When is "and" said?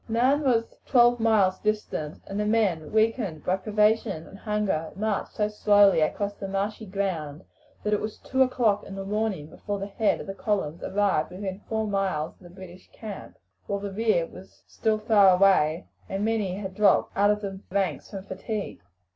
2.25-2.39, 4.25-4.39, 16.09-16.25